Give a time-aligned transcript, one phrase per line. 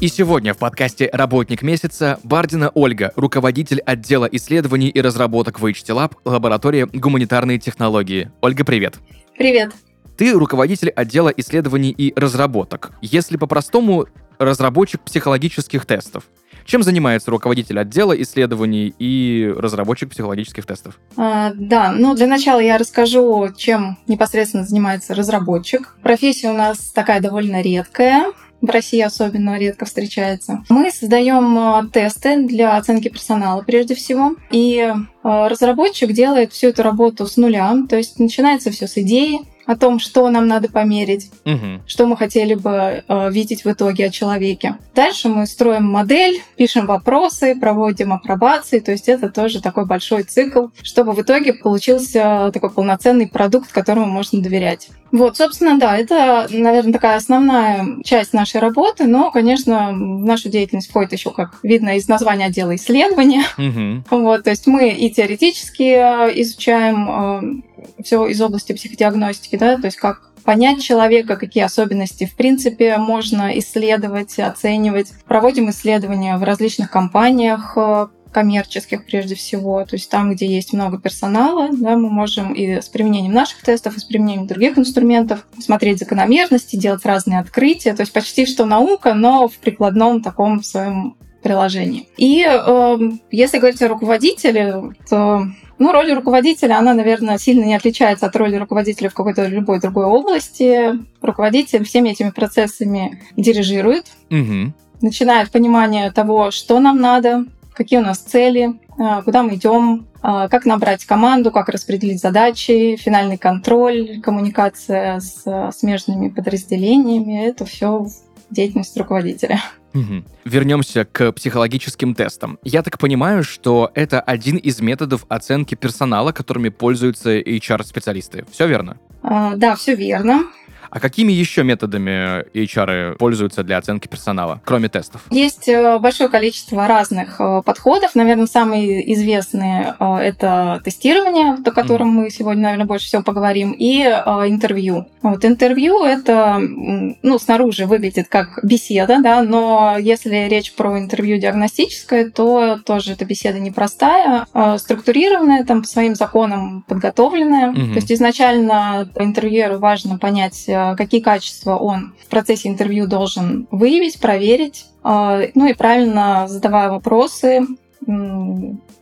[0.00, 5.88] И сегодня в подкасте «Работник месяца» Бардина Ольга, руководитель отдела исследований и разработок в HT
[5.88, 8.30] Lab, лаборатория гуманитарные технологии.
[8.40, 8.94] Ольга, привет.
[9.36, 9.74] Привет.
[10.16, 12.92] Ты руководитель отдела исследований и разработок.
[13.02, 14.06] Если по-простому,
[14.38, 16.24] разработчик психологических тестов.
[16.64, 20.98] Чем занимается руководитель отдела исследований и разработчик психологических тестов?
[21.18, 25.94] А, да, ну для начала я расскажу, чем непосредственно занимается разработчик.
[26.02, 30.64] Профессия у нас такая довольно редкая в России особенно редко встречается.
[30.68, 34.34] Мы создаем э, тесты для оценки персонала прежде всего.
[34.50, 37.74] И э, разработчик делает всю эту работу с нуля.
[37.88, 41.82] То есть начинается все с идеи, о том, что нам надо померить, Угу.
[41.86, 44.76] что мы хотели бы э, видеть в итоге о человеке.
[44.96, 50.66] Дальше мы строим модель, пишем вопросы, проводим апробации, то есть это тоже такой большой цикл,
[50.82, 54.88] чтобы в итоге получился такой полноценный продукт, которому можно доверять.
[55.12, 60.90] Вот, собственно, да, это, наверное, такая основная часть нашей работы, но, конечно, в нашу деятельность
[60.90, 63.42] входит еще, как видно из названия отдела исследования.
[63.56, 64.22] Угу.
[64.22, 67.62] Вот, то есть мы и теоретически э, изучаем
[68.02, 73.58] все из области психодиагностики, да, то есть как понять человека, какие особенности в принципе можно
[73.58, 75.12] исследовать, оценивать.
[75.26, 80.98] Проводим исследования в различных компаниях, э, коммерческих прежде всего, то есть там, где есть много
[80.98, 85.98] персонала, да, мы можем и с применением наших тестов, и с применением других инструментов смотреть
[85.98, 92.08] закономерности, делать разные открытия, то есть почти что наука, но в прикладном таком своем приложении.
[92.16, 92.98] И э,
[93.30, 95.46] если говорить о руководителе, то
[95.80, 100.04] ну, роль руководителя, она, наверное, сильно не отличается от роли руководителя в какой-то любой другой
[100.04, 100.90] области.
[101.22, 104.74] Руководитель всеми этими процессами дирижирует, Угу.
[105.00, 110.06] начиная от понимания того, что нам надо, какие у нас цели, а, куда мы идем,
[110.20, 117.46] а, как набрать команду, как распределить задачи, финальный контроль, коммуникация с смежными подразделениями.
[117.46, 118.06] Это все
[118.50, 119.60] деятельность руководителя.
[119.94, 120.24] Угу.
[120.44, 122.58] Вернемся к психологическим тестам.
[122.62, 128.44] Я так понимаю, что это один из методов оценки персонала, которыми пользуются HR-специалисты.
[128.50, 128.98] Все верно?
[129.22, 130.44] А, Да, все верно.
[130.90, 135.22] А какими еще методами HR пользуются для оценки персонала, кроме тестов?
[135.30, 138.14] Есть э, большое количество разных э, подходов.
[138.14, 144.02] Наверное, самые известные э, это тестирование, о котором мы сегодня, наверное, больше всего поговорим, и
[144.02, 145.06] э, интервью.
[145.22, 152.30] Вот интервью это, ну, снаружи выглядит как беседа, да, но если речь про интервью диагностическое,
[152.30, 157.70] то тоже эта беседа непростая, э, структурированная, там по своим законам подготовленная.
[157.70, 157.92] Мгм.
[157.92, 164.20] То есть изначально интервьюеру важно понять, э, какие качества он в процессе интервью должен выявить,
[164.20, 167.66] проверить, э, ну и правильно задавая вопросы,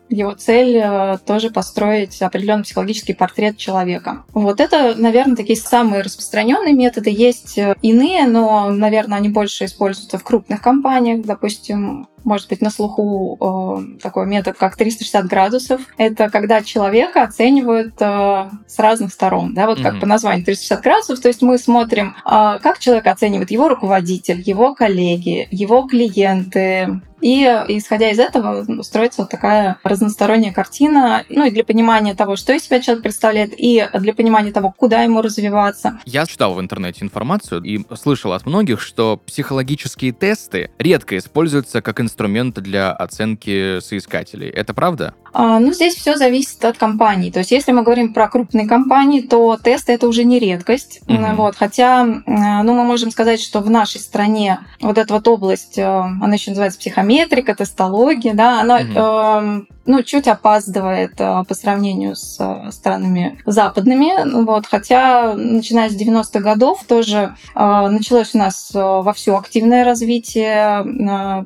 [0.09, 4.25] его цель э, тоже построить определенный психологический портрет человека.
[4.33, 7.11] Вот это, наверное, такие самые распространенные методы.
[7.11, 11.25] Есть э, иные, но, наверное, они больше используются в крупных компаниях.
[11.25, 15.81] Допустим, может быть на слуху э, такой метод, как 360 градусов.
[15.97, 19.55] Это когда человека оценивают э, с разных сторон.
[19.55, 19.67] Да?
[19.67, 20.01] Вот как Мгм.
[20.01, 21.21] по названию 360 градусов.
[21.21, 27.43] То есть мы смотрим, э, как человек оценивает его руководитель, его коллеги, его клиенты, и
[27.69, 32.65] исходя из этого строится вот такая разносторонняя картина, ну и для понимания того, что из
[32.65, 36.01] себя человек представляет, и для понимания того, куда ему развиваться.
[36.05, 42.01] Я читал в интернете информацию и слышал от многих, что психологические тесты редко используются как
[42.01, 44.49] инструмент для оценки соискателей.
[44.49, 45.15] Это правда?
[45.33, 47.31] А, Ну, здесь все зависит от компании.
[47.31, 51.01] То есть, если мы говорим про крупные компании, то тесты это уже не редкость.
[51.07, 51.37] Мгм.
[51.37, 55.79] Вот, хотя, м, ну, мы можем сказать, что в нашей стране вот эта вот область,
[55.79, 58.97] э, она еще называется психометрика, тестология, да, она Мгм.
[58.99, 64.13] эм, ну, чуть опаздывает э, по сравнению с э, странами западными.
[64.27, 70.85] Ну Вот, хотя, начиная с 90-х годов, тоже э, началось у нас вовсю активное развитие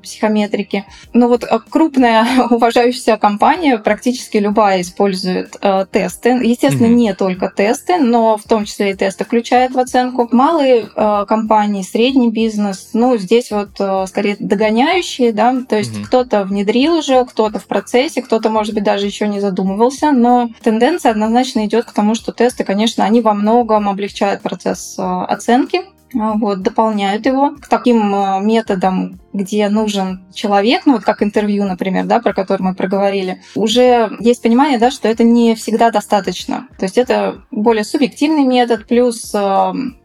[0.02, 0.84] психометрики.
[1.12, 5.56] Ну вот крупная уважающаяся компания, практически любая использует
[5.92, 6.30] тесты.
[6.30, 6.96] Естественно, Мгм.
[6.96, 10.28] не только тесты, но в том числе и тесты включает в оценку.
[10.32, 10.86] Малые
[11.28, 16.04] компании, средний бизнес, ну, здесь вот скорее догоняющие, да, то есть Мгм.
[16.06, 21.10] кто-то внедрил уже, кто-то в процессе, кто-то, может быть, даже еще не задумывался, но тенденция
[21.10, 25.82] однозначно идет к тому, что тесты, конечно, они во многом облегчают процесс э, оценки.
[26.14, 31.64] А, вот, дополняют его к таким а, методам, где нужен человек, ну вот как интервью,
[31.64, 36.68] например, да, про который мы проговорили, уже есть понимание, да, что это не всегда достаточно.
[36.78, 39.34] То есть это более субъективный метод, плюс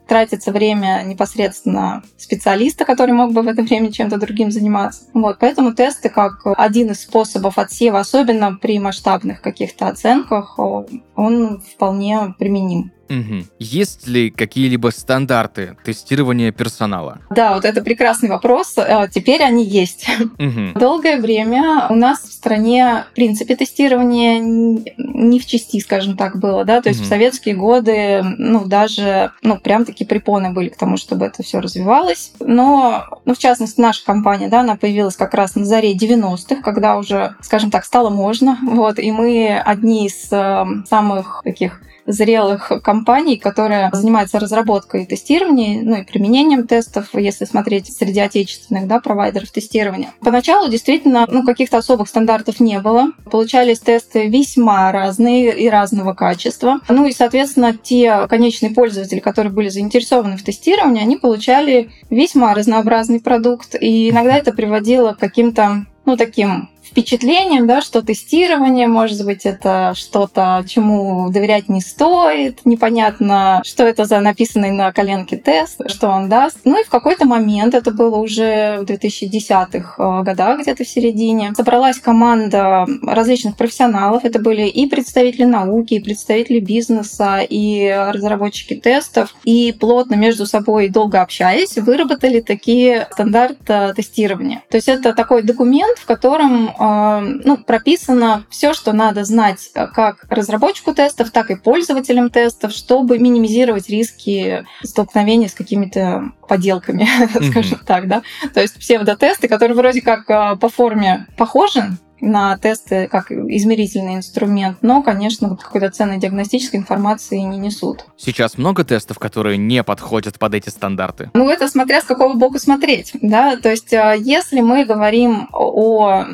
[0.08, 5.04] тратится время непосредственно специалиста, который мог бы в это время чем-то другим заниматься.
[5.14, 12.34] Вот, поэтому тесты как один из способов отсева, особенно при масштабных каких-то оценках, он вполне
[12.40, 12.92] применим.
[13.10, 13.46] Угу.
[13.60, 17.20] Есть ли какие-либо стандарты тестирования персонала?
[17.30, 18.74] Да, вот это прекрасный вопрос.
[18.78, 20.08] А, теперь они есть.
[20.40, 20.74] Угу.
[20.80, 26.64] Долгое время у нас в стране, в принципе, тестирование не в части, скажем так, было,
[26.66, 27.08] да, то есть угу.
[27.08, 31.60] в советские годы, ну, даже, ну, прям такие препоны были к тому, чтобы это все
[31.60, 32.32] развивалось.
[32.40, 36.98] Но, ну, в частности, наша компания, да, она появилась как раз на заре 90-х, когда
[36.98, 43.38] уже, скажем так, стало можно, вот, и мы одни из э, самых таких зрелых компаний,
[43.38, 49.52] которая занимается разработкой и тестированием, ну и применением тестов, если смотреть среди отечественных да, провайдеров
[49.52, 50.10] тестирования.
[50.22, 53.12] Поначалу действительно ну, каких-то особых стандартов не было.
[53.30, 56.80] Получались тесты весьма разные и разного качества.
[56.88, 63.20] Ну и, соответственно, те конечные пользователи, которые были заинтересованы в тестировании, они получали весьма разнообразный
[63.20, 63.76] продукт.
[63.80, 69.94] И иногда это приводило к каким-то ну, таким впечатлением, да, что тестирование, может быть, это
[69.96, 76.30] что-то, чему доверять не стоит, непонятно, что это за написанный на коленке тест, что он
[76.30, 76.60] даст.
[76.64, 81.54] Ну и в какой-то момент, это было уже в 2010-х э, годах, где-то в середине,
[81.56, 84.26] собралась команда различных профессионалов.
[84.26, 89.36] Это были и представители науки, и представители бизнеса, и разработчики тестов.
[89.44, 94.64] И плотно между собой, долго общаясь, выработали такие стандарты тестирования.
[94.70, 100.26] То есть это такой документ, в котором ну, прописано все, что надо знать э, как
[100.30, 107.08] разработчику тестов, так и пользователям тестов, чтобы минимизировать риски столкновения с какими-то поделками,
[107.52, 108.22] скажем так, да.
[108.54, 114.78] То есть псевдотесты, которые вроде как э, по форме похожи, на тесты как измерительный инструмент,
[114.82, 118.06] но, конечно, какой-то ценной диагностической информации не несут.
[118.18, 121.30] Сейчас много тестов, которые не подходят под эти стандарты?
[121.34, 126.26] Ну, это смотря с какого боку смотреть, да, то есть а, если мы говорим о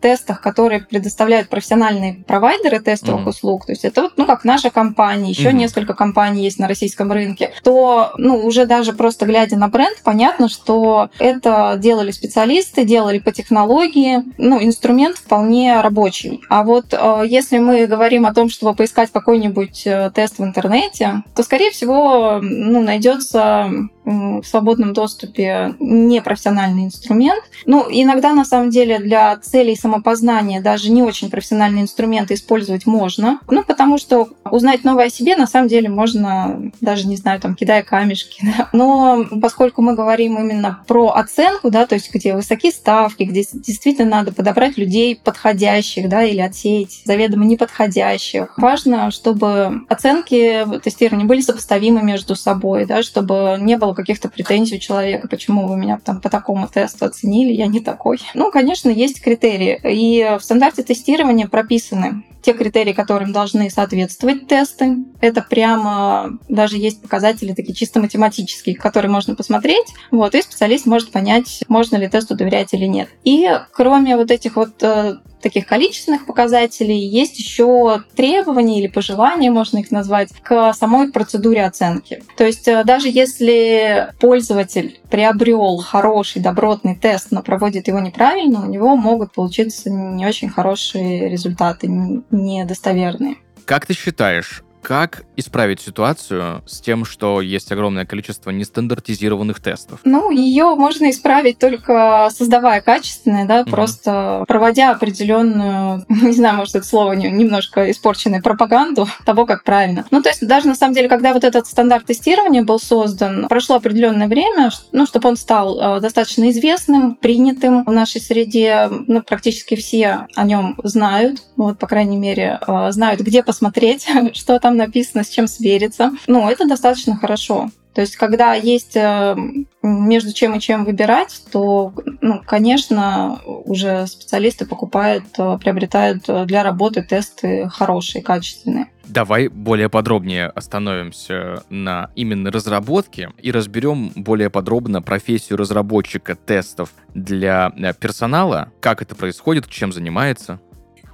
[0.00, 3.28] тестах, которые предоставляют профессиональные провайдеры тестовых mm-hmm.
[3.28, 5.54] услуг, то есть это вот, ну, как наша компания, еще mm-hmm.
[5.54, 10.48] несколько компаний есть на российском рынке, то, ну, уже даже просто глядя на бренд, понятно,
[10.48, 16.42] что это делали специалисты, делали по технологии, ну, инструмент инструмент вполне рабочий.
[16.48, 21.22] А вот э, если мы говорим о том, чтобы поискать какой-нибудь э, тест в интернете,
[21.34, 23.70] то, скорее всего, ну, найдется
[24.10, 27.42] в свободном доступе непрофессиональный инструмент.
[27.66, 33.40] Ну, иногда, на самом деле, для целей самопознания даже не очень профессиональные инструменты использовать можно.
[33.48, 37.54] Ну, потому что узнать новое о себе, на самом деле, можно, даже, не знаю, там,
[37.54, 38.40] кидая камешки.
[38.50, 38.68] Да?
[38.72, 44.10] Но поскольку мы говорим именно про оценку, да, то есть где высокие ставки, где действительно
[44.10, 52.02] надо подобрать людей подходящих, да, или отсеять заведомо неподходящих, важно, чтобы оценки тестирования были сопоставимы
[52.02, 56.28] между собой, да, чтобы не было каких-то претензий у человека, почему вы меня там по
[56.28, 58.18] такому тесту оценили, я не такой.
[58.34, 59.80] Ну, конечно, есть критерии.
[59.84, 64.96] И в стандарте тестирования прописаны те критерии, которым должны соответствовать тесты.
[65.20, 69.86] Это прямо даже есть показатели такие чисто математические, которые можно посмотреть.
[70.10, 73.08] Вот, и специалист может понять, можно ли тесту доверять или нет.
[73.24, 79.78] И кроме вот этих вот э, таких количественных показателей, есть еще требования или пожелания, можно
[79.78, 82.22] их назвать, к самой процедуре оценки.
[82.36, 83.89] То есть э, даже если
[84.20, 90.48] пользователь приобрел хороший, добротный тест, но проводит его неправильно, у него могут получиться не очень
[90.48, 91.88] хорошие результаты,
[92.30, 93.36] недостоверные.
[93.64, 100.00] Как ты считаешь, как исправить ситуацию с тем, что есть огромное количество нестандартизированных тестов?
[100.04, 103.70] Ну, ее можно исправить только создавая качественные, да, угу.
[103.70, 110.06] просто проводя определенную, не знаю, может, это слово немножко испорченную пропаганду того, как правильно.
[110.10, 113.76] Ну, то есть даже на самом деле, когда вот этот стандарт тестирования был создан, прошло
[113.76, 119.76] определенное время, ну, чтобы он стал э, достаточно известным, принятым в нашей среде, ну, практически
[119.76, 124.76] все о нем знают, вот, по крайней мере, э, знают, где посмотреть, что там там
[124.76, 126.12] написано, с чем свериться.
[126.28, 127.70] Ну, это достаточно хорошо.
[127.92, 129.36] То есть, когда есть э,
[129.82, 137.02] между чем и чем выбирать, то, ну, конечно, уже специалисты покупают, э, приобретают для работы
[137.02, 138.86] тесты хорошие, качественные.
[139.08, 147.72] Давай более подробнее остановимся на именно разработке и разберем более подробно профессию разработчика тестов для
[147.76, 150.60] э, персонала, как это происходит, чем занимается.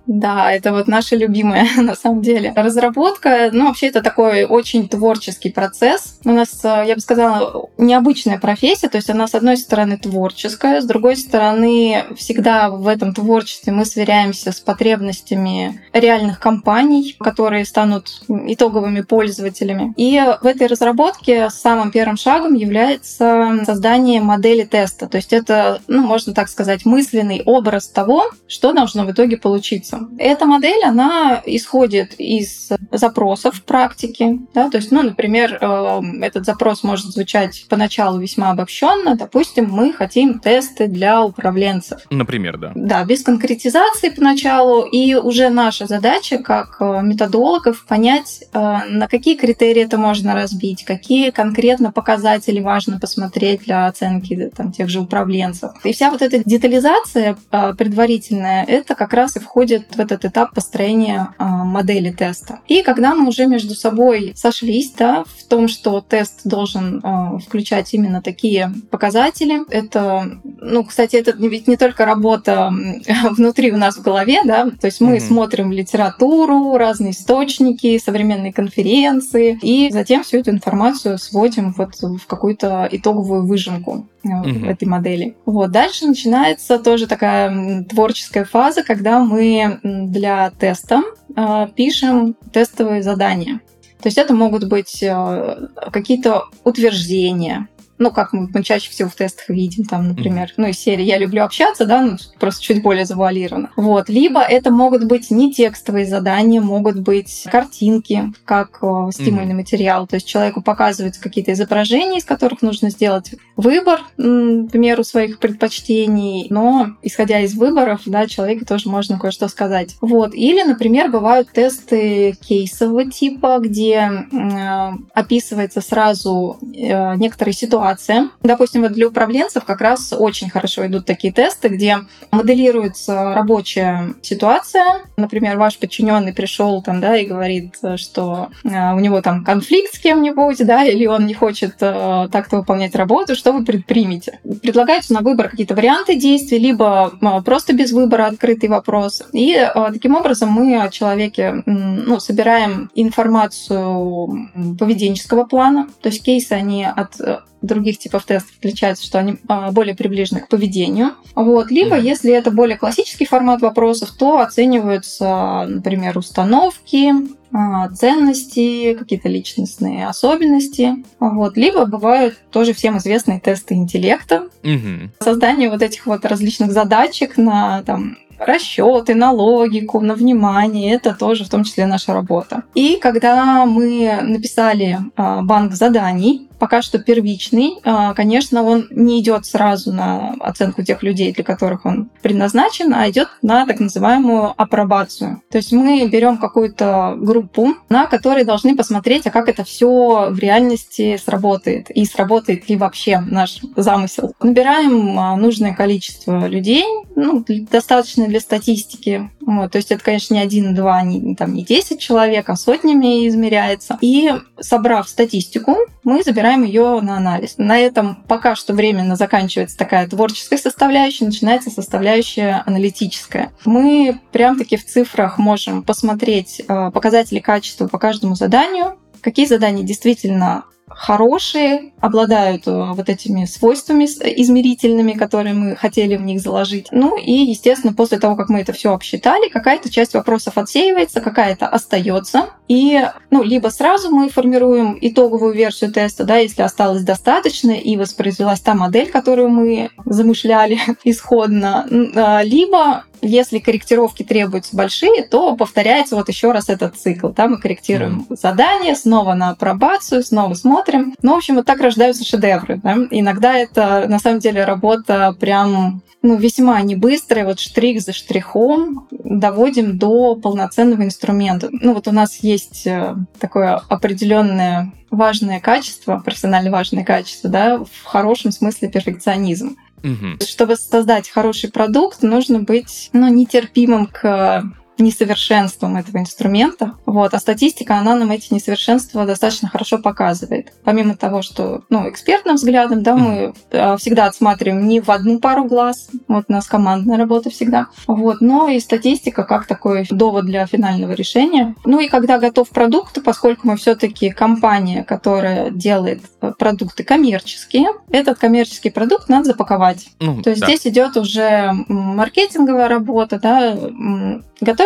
[0.07, 2.53] Да, это вот наша любимая на самом деле.
[2.55, 6.19] Разработка, ну, вообще это такой очень творческий процесс.
[6.25, 10.81] У нас, э, я бы сказала, необычная профессия, то есть она, с одной стороны, творческая,
[10.81, 18.23] с другой стороны, всегда в этом творчестве мы сверяемся с потребностями реальных компаний, которые станут
[18.29, 19.93] итоговыми пользователями.
[19.97, 25.09] И в этой разработке самым первым шагом является создание модели теста.
[25.09, 29.96] То есть это, ну, можно так сказать, мысленный образ того, что должно в итоге получиться.
[30.19, 34.41] Эта модель, она исходит из запросов практики.
[34.55, 34.71] Да?
[34.71, 39.17] То есть, ну, например, э, этот запрос может звучать поначалу весьма обобщенно.
[39.17, 42.01] Допустим, мы хотим тесты для управленцев.
[42.11, 42.73] Например, да.
[42.75, 44.83] Да, без конкретизации поначалу.
[44.83, 50.85] И уже наша задача, как э, методологов, понять, э, на какие критерии это можно разбить,
[50.85, 55.73] какие конкретно показатели важно посмотреть для оценки там, тех же управленцев.
[55.85, 61.35] И вся вот эта детализация предварительная, это как раз и входит в этот этап построения
[61.39, 62.61] модели теста.
[62.67, 67.93] И когда мы уже между собой сошлись да, в том, что тест должен э, включать
[67.95, 72.73] именно такие показатели, это, ну, кстати, это ведь не только работа
[73.31, 75.29] внутри у нас в голове, да, то есть мы mm-hmm.
[75.29, 82.89] смотрим литературу, разные источники, современные конференции, и затем всю эту информацию сводим вот в какую-то
[82.91, 84.71] итоговую выжимку mm-hmm.
[84.71, 85.37] этой модели.
[85.47, 85.71] Вот.
[85.71, 91.03] Дальше начинается тоже такая творческая фаза, когда мы для теста
[91.35, 93.61] э, пишем тестовые задания.
[94.01, 97.69] То есть это могут быть э, какие-то утверждения,
[97.99, 100.55] ну, как мы, мы чаще всего в тестах видим, там, например, mm-hmm.
[100.59, 103.71] ну, из серии «Я люблю общаться», да, ну, просто чуть более завуалировано.
[103.77, 104.09] Вот.
[104.09, 109.57] Либо это могут быть не текстовые задания, могут быть картинки, как э, стимульный mm-hmm.
[109.57, 110.07] материал.
[110.07, 116.47] То есть человеку показываются какие-то изображения, из которых нужно сделать выбор, в меру своих предпочтений,
[116.51, 119.97] но, исходя из выборов, да, человеку тоже можно кое-что сказать.
[120.01, 120.35] Вот.
[120.35, 128.31] Или, например, бывают тесты кейсового типа, где э, описывается сразу э, некоторые ситуации, ситуация.
[128.43, 131.99] Допустим, вот для управленцев как раз очень хорошо идут такие тесты, где
[132.31, 134.85] моделируется рабочая ситуация.
[135.17, 139.99] Например, ваш подчиненный пришел там, да, и говорит, что э, у него там конфликт с
[139.99, 144.41] кем-нибудь, да, или он не хочет э, так-то выполнять работу, что вы предпримете?
[144.63, 149.23] Предлагается на выбор какие-то варианты действий, либо э, просто без выбора открытый вопрос.
[149.33, 149.57] И
[149.93, 157.15] таким образом мы о человеке ну, собираем информацию поведенческого плана, то есть кейсы, они от
[157.63, 161.13] других типов тестов отличаются, что они а, более приближены к поведению.
[161.35, 161.71] Вот.
[161.71, 167.13] Либо, если это более классический формат вопросов, то оцениваются, например, установки,
[167.53, 171.05] а, ценности, какие-то личностные особенности.
[171.21, 171.57] Вот.
[171.57, 174.49] Либо бывают тоже всем известные тесты интеллекта.
[174.63, 175.11] Mm-hmm.
[175.21, 180.95] Создание вот этих вот различных задачек на там, расчеты, на логику, на внимание.
[180.95, 182.65] Это тоже в том числе наша работа.
[182.75, 187.79] И когда мы написали а, банк заданий, пока что первичный.
[187.85, 193.09] А, конечно, он не идет сразу на оценку тех людей, для которых он предназначен, а
[193.09, 195.43] идет на так называемую апробацию.
[195.51, 200.39] То есть мы берем какую-то группу, на которой должны посмотреть, а как это все в
[200.39, 204.35] реальности сработает и сработает ли вообще наш замысел.
[204.41, 206.85] Набираем а, нужное количество людей,
[207.15, 209.31] ну, достаточно для статистики.
[209.47, 213.29] Вот, то есть это, конечно, не один, два, не, там, не 10 человек, а сотнями
[213.29, 213.97] измеряется.
[214.01, 217.55] И собрав статистику, мы забираем ее на анализ.
[217.57, 223.53] На этом пока что временно заканчивается такая творческая составляющая, начинается составляющая аналитическая.
[223.65, 230.65] Мы прям-таки в цифрах можем посмотреть э, показатели качества по каждому заданию, какие задания действительно
[230.89, 236.89] хорошие, обладают э, вот этими свойствами измерительными, которые мы хотели в них заложить.
[236.93, 241.67] Ну и, естественно, после того, как мы это все обсчитали, какая-то часть вопросов отсеивается, какая-то
[241.67, 242.51] остается.
[242.69, 243.01] И
[243.31, 248.75] ну, либо сразу мы формируем итоговую версию теста, да, если осталось достаточно и воспроизвелась та
[248.75, 256.53] модель, которую мы замышляли исходно, а, либо если корректировки требуются большие, то повторяется вот еще
[256.53, 257.29] раз этот цикл.
[257.29, 258.37] Да, мы корректируем mm.
[258.37, 261.15] задание, снова на апробацию, снова смотрим.
[261.23, 262.81] Ну, в общем, вот так рождаются шедевры.
[262.83, 262.97] Да?
[263.11, 269.07] Иногда это на самом деле работа прям ну, весьма не быстрая, вот штрих за штрихом
[269.11, 271.69] доводим до полноценного инструмента.
[271.71, 278.05] Ну, вот у нас есть э, такое определенное важное качество, профессионально важное качество, да, в
[278.05, 279.77] хорошем смысле перфекционизм.
[280.03, 280.45] Угу.
[280.47, 284.65] Чтобы создать хороший продукт, нужно быть ну, нетерпимым к
[284.99, 286.95] несовершенством этого инструмента.
[287.07, 287.35] Вот.
[287.35, 290.73] А статистика, она нам эти несовершенства достаточно хорошо показывает.
[290.85, 295.65] Помимо того, что ну, экспертным взглядом, да, мы э, всегда отсматриваем не в одну пару
[295.65, 300.67] глаз, вот у нас командная работа всегда, вот, но и статистика как такой довод для
[300.67, 301.75] финального решения.
[301.85, 308.39] Ну и когда готов продукт, поскольку мы все-таки компания, которая делает э, продукты коммерческие, этот
[308.39, 310.09] коммерческий продукт надо запаковать.
[310.21, 310.67] Ну, То есть да.
[310.67, 313.77] здесь идет уже маркетинговая работа, да,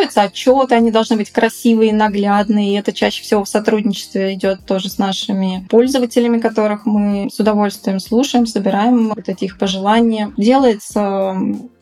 [0.00, 4.88] готовятся отчеты, они должны быть красивые, наглядные, и это чаще всего в сотрудничестве идет тоже
[4.88, 10.32] с нашими пользователями, которых мы с удовольствием слушаем, собираем вот эти их пожелания.
[10.36, 11.36] Делается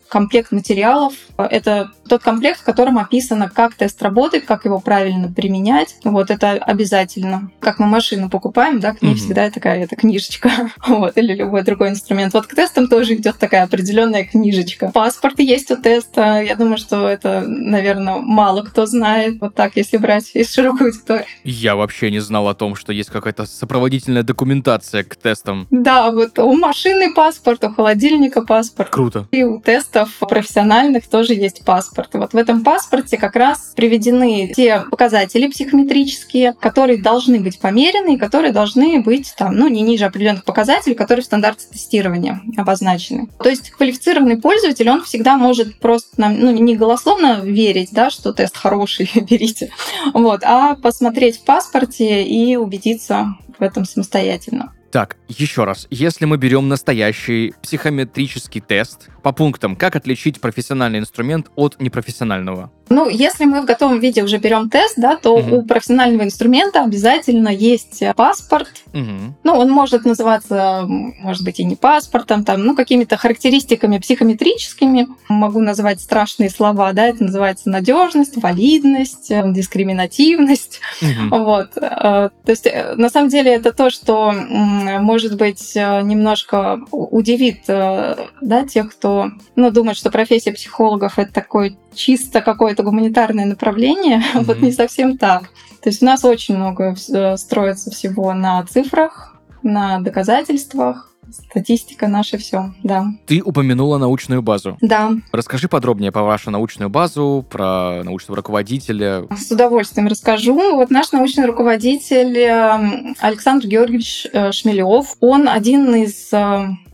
[0.08, 1.14] комплект материалов.
[1.36, 5.96] Это тот комплект, в котором описано, как тест работает, как его правильно применять.
[6.04, 7.50] Вот это обязательно.
[7.60, 9.16] Как мы машину покупаем, да, к ней mm-hmm.
[9.16, 10.50] всегда такая эта книжечка.
[10.86, 12.34] вот, или любой другой инструмент.
[12.34, 14.90] Вот к тестам тоже идет такая определенная книжечка.
[14.92, 16.42] Паспорт есть у теста.
[16.42, 19.40] Я думаю, что это, наверное, мало кто знает.
[19.40, 21.26] Вот так, если брать из широкой аудитории.
[21.44, 25.66] Я вообще не знал о том, что есть какая-то сопроводительная документация к тестам.
[25.70, 28.90] Да, вот у машины паспорт, у холодильника паспорт.
[28.90, 29.28] Круто.
[29.30, 29.60] И у
[29.98, 32.14] тестов профессиональных тоже есть паспорт паспорт.
[32.14, 38.18] вот в этом паспорте как раз приведены те показатели психометрические, которые должны быть померены и
[38.18, 43.28] которые должны быть там, ну, не ниже определенных показателей, которые в стандарте тестирования обозначены.
[43.38, 48.32] То есть квалифицированный пользователь, он всегда может просто нам, ну, не голословно верить, да, что
[48.32, 49.70] тест хороший, берите,
[50.14, 54.72] вот, а посмотреть в паспорте и убедиться в этом самостоятельно.
[54.90, 61.50] Так, еще раз, если мы берем настоящий психометрический тест по пунктам, как отличить профессиональный инструмент
[61.54, 62.70] от непрофессионального?
[62.88, 65.56] Ну, если мы в готовом виде уже берем тест, да, то угу.
[65.56, 68.70] у профессионального инструмента обязательно есть паспорт.
[68.94, 69.34] Угу.
[69.44, 75.08] Ну, он может называться, может быть, и не паспортом, там, ну, какими-то характеристиками психометрическими.
[75.28, 80.80] Могу назвать страшные слова, да, это называется надежность, валидность, э, дискриминативность.
[81.02, 81.36] Угу.
[81.36, 81.76] Вот.
[81.76, 88.64] Э, то есть, э, на самом деле, это то, что, может быть, немножко удивит, да,
[88.66, 89.17] тех, кто,
[89.56, 94.44] ну, думает, что профессия психологов это такой чисто какое-то гуманитарное направление, mm-hmm.
[94.44, 95.50] вот не совсем так.
[95.82, 102.38] То есть у нас очень много э, строится всего на цифрах, на доказательствах, Статистика наша
[102.38, 103.06] все, да.
[103.26, 104.78] Ты упомянула научную базу.
[104.80, 105.12] Да.
[105.32, 109.24] Расскажи подробнее про вашу научную базу, про научного руководителя.
[109.36, 110.54] С удовольствием расскажу.
[110.74, 116.30] Вот наш научный руководитель э, Александр Георгиевич э, Шмелев, он один из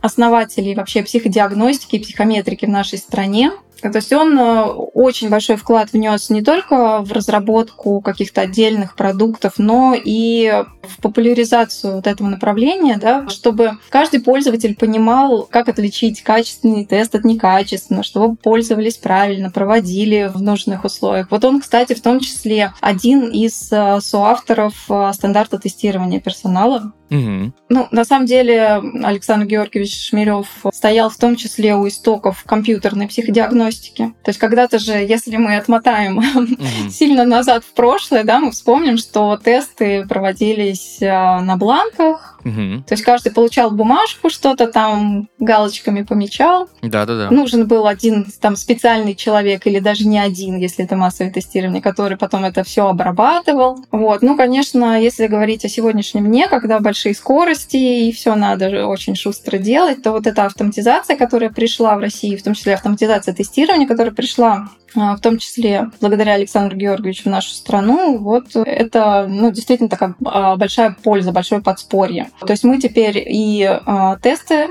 [0.05, 3.51] основателей вообще психодиагностики и психометрики в нашей стране.
[3.81, 4.63] То есть он э,
[4.93, 11.95] очень большой вклад внес не только в разработку каких-то отдельных продуктов, но и в популяризацию
[11.95, 18.35] вот этого направления, да, чтобы каждый пользователь понимал, как отличить качественный тест от некачественного, чтобы
[18.35, 21.27] пользовались правильно, проводили в нужных условиях.
[21.29, 26.93] Вот он, кстати, в том числе один из э, соавторов э, стандарта тестирования персонала.
[27.09, 27.53] Угу.
[27.69, 34.13] Ну, на самом деле, Александр Георгиевич Шмелев стоял в том числе у истоков компьютерной психодиагностики.
[34.23, 36.21] То есть когда-то же, если мы отмотаем
[36.89, 42.35] сильно назад в прошлое, да, мы вспомним, что тесты проводились а, на бланках.
[42.45, 46.69] То есть каждый получал бумажку, что-то там галочками помечал.
[46.83, 47.31] Да-да-да.
[47.31, 52.17] Нужен был один там специальный человек или даже не один, если это массовое тестирование, который
[52.17, 53.83] потом это все обрабатывал.
[53.89, 54.21] Вот.
[54.21, 59.57] Ну, конечно, если говорить о сегодняшнем дне, когда большие скорости и все надо очень шустро
[59.57, 64.13] делать, то вот эта автоматизация, которая пришла в России, в том числе автоматизация тестирования, которая
[64.13, 69.89] пришла а, в том числе благодаря Александру Георгиевичу в нашу страну, вот это ну, действительно
[69.89, 72.29] такая а, большая польза, большое подспорье.
[72.39, 74.67] То есть мы теперь и а, тесты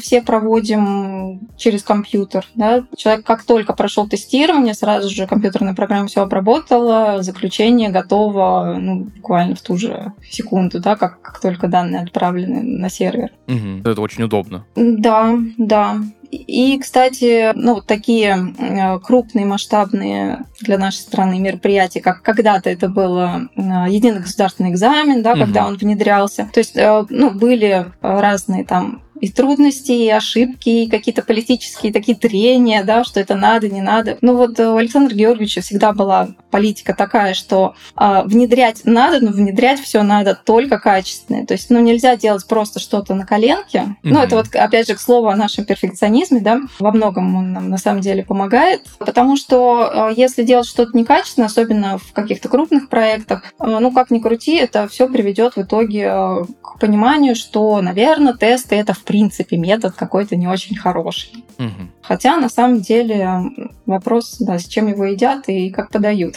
[0.00, 2.46] все проводим через компьютер.
[2.54, 2.84] Да?
[2.96, 9.54] Человек как только прошел тестирование, сразу же компьютерная программа все обработала, заключение готово ну, буквально
[9.54, 13.30] в ту же секунду, да, как, как только данные отправлены на сервер.
[13.46, 13.88] Угу.
[13.88, 14.57] Это очень удобно.
[14.76, 15.98] Да, да.
[16.30, 23.18] И, кстати, ну, такие э, крупные, масштабные для нашей страны мероприятия, как когда-то это был
[23.18, 23.48] э,
[23.88, 25.40] единый государственный экзамен, да, угу.
[25.40, 26.50] когда он внедрялся.
[26.52, 32.16] То есть, э, ну, были разные там и трудности, и ошибки, и какие-то политические такие
[32.16, 34.18] трения, да, что это надо, не надо.
[34.20, 39.80] Ну вот у Александра Георгиевича всегда была политика такая, что э, внедрять надо, но внедрять
[39.80, 41.46] все надо только качественное.
[41.46, 43.78] То есть, ну, нельзя делать просто что-то на коленке.
[43.78, 43.96] Mm-hmm.
[44.02, 47.70] Ну, это вот, опять же, к слову о нашем перфекционизме, да, во многом он нам
[47.70, 52.88] на самом деле помогает, потому что э, если делать что-то некачественно, особенно в каких-то крупных
[52.88, 57.80] проектах, э, ну, как ни крути, это все приведет в итоге э, к пониманию, что,
[57.80, 61.44] наверное, тесты это в принципе, метод какой-то не очень хороший.
[61.56, 61.90] Мгм.
[62.02, 63.42] Хотя, на самом деле,
[63.86, 66.36] вопрос, да, с чем его едят и как подают.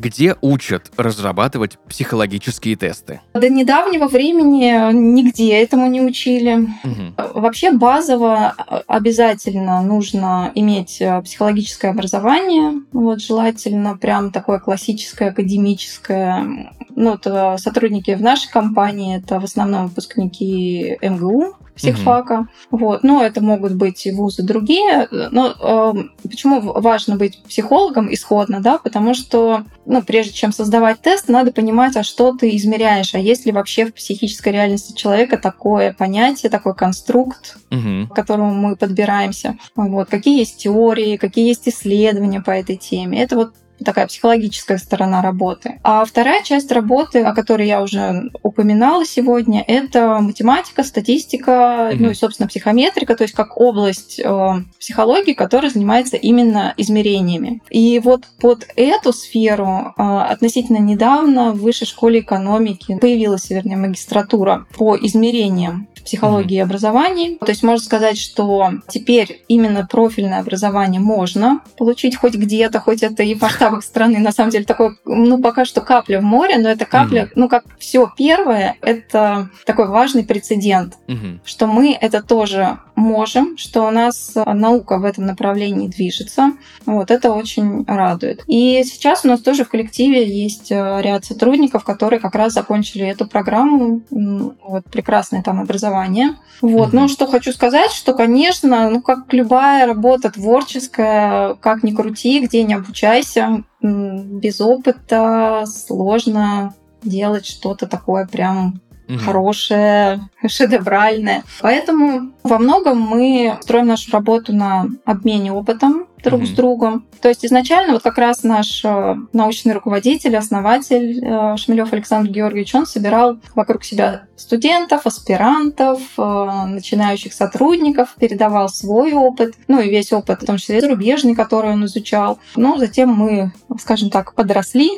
[0.00, 3.20] Где учат разрабатывать психологические тесты?
[3.34, 6.68] До недавнего времени нигде этому не учили.
[6.84, 7.14] Мгм.
[7.34, 8.54] Вообще базово
[8.86, 16.72] обязательно нужно иметь э, психологическое образование, вот желательно прям такое классическое, академическое.
[16.96, 22.48] Ну, вот э, сотрудники в нашей компании это в основном выпускники МГУ, психфака.
[22.70, 23.02] Вот.
[23.02, 25.08] Но это могут быть и вузы другие.
[25.10, 28.78] Но э, почему важно быть психологом исходно, да?
[28.78, 33.46] Потому что, ну, прежде чем создавать тест, надо понимать, а что ты измеряешь, а есть
[33.46, 38.08] ли вообще в психической реальности человека такое понятие, такой конструкт, Мгм.
[38.08, 39.56] к которому мы подбираемся.
[39.76, 40.08] Вот.
[40.08, 43.22] Какие есть теории, какие есть исследования по этой теме.
[43.22, 45.78] Это вот такая психологическая сторона работы.
[45.82, 52.02] А вторая часть работы, о которой я уже упоминала сегодня, это математика, статистика, Мгм.
[52.02, 57.60] ну и, собственно, психометрика, то есть как область э, психологии, которая занимается именно измерениями.
[57.70, 64.66] И вот под эту сферу э, относительно недавно в Высшей школе экономики появилась, вернее, магистратура
[64.76, 67.36] по измерениям психологии и образовании.
[67.36, 73.22] То есть можно сказать, что теперь именно профильное образование можно получить хоть где-то, хоть это
[73.22, 74.18] и в масштабах страны.
[74.18, 77.64] На самом деле такое, ну пока что капля в море, но это капля, ну как
[77.78, 80.96] все первое, это такой важный прецедент
[81.44, 86.52] что мы это тоже можем, что у нас э, наука в этом направлении движется.
[86.86, 88.44] Вот это очень радует.
[88.46, 93.06] И сейчас у нас тоже в коллективе есть э, ряд сотрудников, которые как раз закончили
[93.06, 94.02] эту программу.
[94.10, 96.36] Вот прекрасное там образование.
[96.60, 96.92] Вот.
[96.92, 102.62] Ну, что хочу сказать, что, конечно, ну, как любая работа творческая, как ни крути, где
[102.62, 109.18] не обучайся, без опыта сложно делать что-то такое прям Мгм.
[109.18, 111.42] хорошее, шедевральное.
[111.60, 116.54] Поэтому во многом мы строим нашу работу на обмене опытом друг с Мгм.
[116.56, 117.06] другом.
[117.20, 122.74] То есть изначально вот как раз наш э, научный руководитель, основатель э, Шмелев Александр Георгиевич,
[122.74, 130.12] он собирал вокруг себя студентов, аспирантов, э, начинающих сотрудников, передавал свой опыт, ну и весь
[130.12, 132.38] опыт, в том числе зарубежный, который он изучал.
[132.56, 134.90] Ну, затем мы, скажем так, подросли,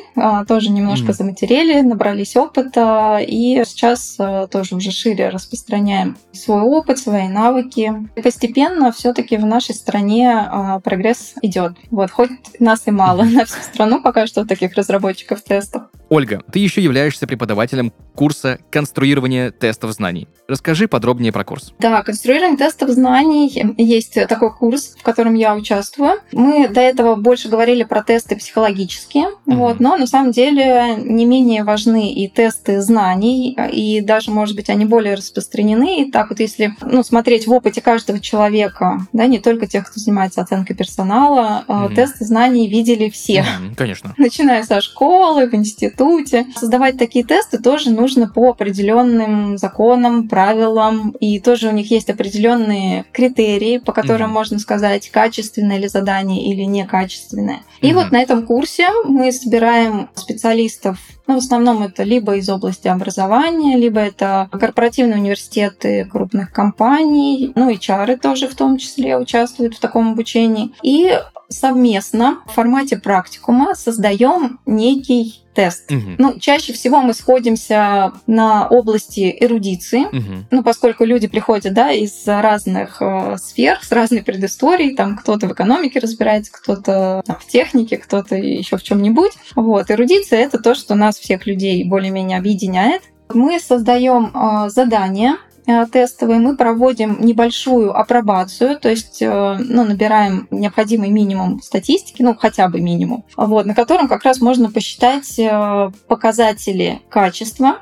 [0.47, 1.13] тоже немножко Мгм.
[1.13, 4.17] заматерели, набрались опыта, и сейчас
[4.49, 7.93] тоже уже шире распространяем свой опыт, свои навыки.
[8.15, 10.79] И постепенно все-таки в нашей стране э,
[11.13, 11.73] прогресс идет.
[11.91, 15.83] Вот, хоть нас и мало на всю страну пока что таких разработчиков тестов.
[16.09, 20.27] Ольга, ты еще являешься преподавателем курса конструирования тестов знаний.
[20.47, 21.73] Расскажи подробнее про курс.
[21.79, 23.73] Да, конструирование тестов знаний.
[23.77, 26.19] Есть такой курс, в котором я участвую.
[26.31, 29.57] Мы до этого больше говорили про тесты психологические, Мгм.
[29.57, 34.69] вот, но на самом деле не менее важны и тесты знаний, и даже, может быть,
[34.69, 36.01] они более распространены.
[36.01, 39.99] И так вот, если ну, смотреть в опыте каждого человека, да, не только тех, кто
[39.99, 41.95] занимается оценкой персонала, Мгм.
[41.95, 44.13] тесты знаний видели все Мгм, Конечно.
[44.17, 45.49] начиная со школы, в
[45.93, 46.45] институте.
[46.55, 53.05] Создавать такие тесты тоже нужно по определенным законам, правилам, и тоже у них есть определенные
[53.11, 54.33] критерии, по которым Мгм.
[54.33, 57.61] можно сказать, качественное ли задание или некачественное.
[57.81, 57.95] И Мгм.
[57.95, 63.77] вот на этом курсе мы собираем специалистов ну, в основном это либо из области образования,
[63.77, 69.79] либо это корпоративные университеты крупных компаний, ну и чары тоже в том числе участвуют в
[69.79, 70.73] таком обучении.
[70.83, 71.17] И
[71.53, 75.89] совместно в формате практикума создаем некий тест.
[75.91, 76.15] Мгм.
[76.17, 80.47] Ну, чаще всего мы сходимся на области эрудиции, Мгм.
[80.49, 85.53] ну, поскольку люди приходят, да, из разных э, сфер, с разной предысторией, там кто-то в
[85.53, 89.33] экономике разбирается, кто-то в технике, кто-то еще в чем-нибудь.
[89.55, 93.03] Вот, эрудиция это то, что нас всех людей более-менее объединяет.
[93.33, 100.47] Мы создаем э, задания э, тестовые, мы проводим небольшую апробацию, то есть э, ну, набираем
[100.51, 105.91] необходимый минимум статистики, ну хотя бы минимум, вот, на котором как раз можно посчитать э,
[106.07, 107.77] показатели качества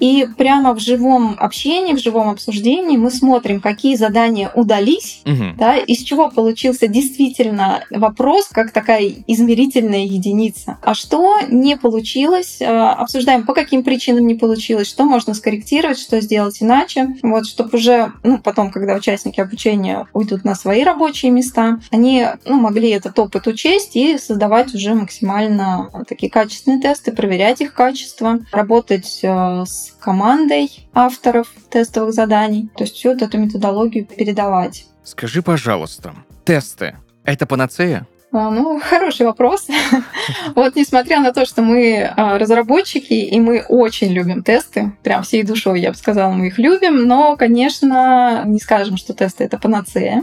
[0.00, 5.56] И прямо в живом общении, в живом обсуждении мы смотрим, какие задания удались, Мгм.
[5.58, 10.78] да, из чего получился действительно вопрос, как такая измерительная единица.
[10.82, 16.20] А что не получилось, э, обсуждаем, по каким причинам не получилось, что можно скорректировать, что
[16.20, 21.80] сделать иначе, вот, чтобы уже, ну, потом, когда участники обучения уйдут на свои рабочие места,
[21.90, 27.72] они, ну, могли этот опыт учесть и создавать уже максимально такие качественные тесты, проверять их
[27.74, 29.28] качество, работать э,
[29.64, 34.86] с командой авторов тестовых заданий, то есть всю эту методологию передавать.
[35.04, 38.06] Скажи, пожалуйста, тесты— это панацея?
[38.36, 39.66] А, Ну, хороший вопрос.
[40.54, 45.42] Вот несмотря на то, что мы а, разработчики, и мы очень любим тесты, прям всей
[45.42, 50.22] душой, я бы сказала, мы их любим, но, конечно, не скажем, что тесты— это панацея.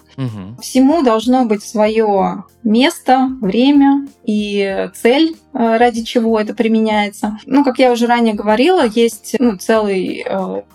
[0.62, 7.40] Всему должно быть свое место, время и цель, э, ради чего это применяется.
[7.46, 10.26] Ну, как я уже ранее говорила, есть ну, целый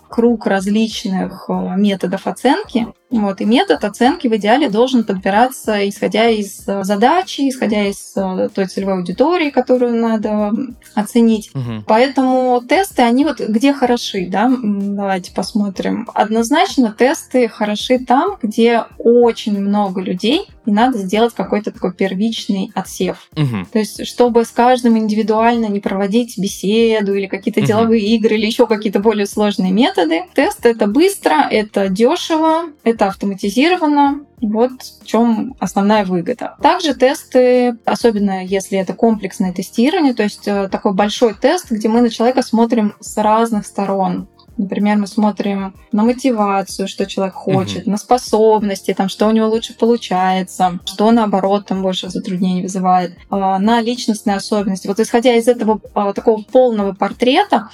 [0.09, 2.87] круг различных методов оценки.
[3.09, 8.49] Вот, и метод оценки в идеале должен подбираться исходя из э, задачи, исходя из э,
[8.53, 10.53] той целевой аудитории, которую надо
[10.93, 11.49] оценить.
[11.55, 11.83] Мгм.
[11.87, 14.51] Поэтому тесты, они вот где хороши, да?
[14.61, 16.07] Давайте посмотрим.
[16.13, 23.27] Однозначно тесты хороши там, где очень много людей, и надо сделать какой-то такой первичный отсев.
[23.35, 23.65] Мгм.
[23.73, 27.67] То есть, чтобы с каждым индивидуально не проводить беседу или какие-то Мгм.
[27.67, 30.25] деловые игры или еще какие-то более сложные методы.
[30.35, 34.21] Тест это быстро, это дешево, это автоматизировано.
[34.41, 36.55] Вот в чем основная выгода.
[36.61, 42.01] Также тесты, особенно если это комплексное тестирование, то есть э, такой большой тест, где мы
[42.01, 44.27] на человека смотрим с разных сторон.
[44.59, 49.73] Например, мы смотрим на мотивацию, что человек хочет, на способности, там, что у него лучше
[49.73, 54.87] получается, что наоборот там больше затруднений вызывает, а, на личностные особенности.
[54.87, 57.69] Вот исходя из этого а, такого полного портрета,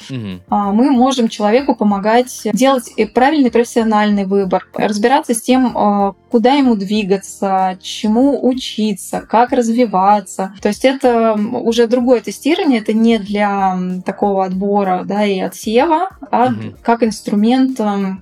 [0.48, 6.76] а, мы можем человеку помогать делать и правильный профессиональный выбор, разбираться с тем, куда ему
[6.76, 10.54] двигаться, чему учиться, как развиваться.
[10.62, 16.50] То есть это уже другое тестирование, это не для такого отбора да, и отсева, а
[16.50, 16.75] Мгм.
[16.82, 17.78] Как инструмент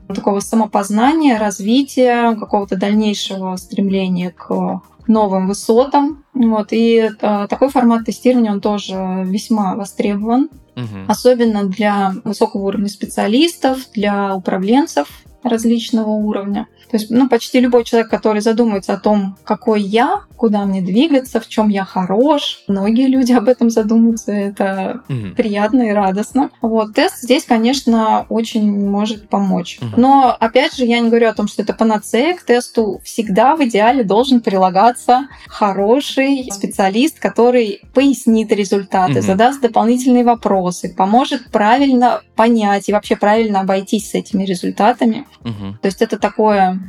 [0.08, 6.24] такого самопознания, развития, какого-то дальнейшего стремления к новым высотам.
[6.34, 6.68] Вот.
[6.72, 11.06] И э, такой формат тестирования, он тоже весьма востребован Мгм.
[11.08, 15.08] особенно для высокого уровня специалистов, для управленцев
[15.44, 16.68] различного уровня.
[16.94, 21.40] То есть, ну, почти любой человек, который задумается о том, какой я, куда мне двигаться,
[21.40, 25.34] в чем я хорош, многие люди об этом задумываются, это Мгм.
[25.34, 26.52] приятно и радостно.
[26.62, 29.80] Вот, тест здесь, конечно, очень может помочь.
[29.82, 29.94] Мгм.
[30.00, 32.36] Но, опять же, я не говорю о том, что это панацея.
[32.36, 39.22] К тесту всегда в идеале должен прилагаться хороший специалист, который пояснит результаты, Мгм.
[39.24, 45.26] задаст дополнительные вопросы, поможет правильно понять и вообще правильно обойтись с этими результатами.
[45.44, 45.80] Мгм.
[45.82, 46.83] То есть это такое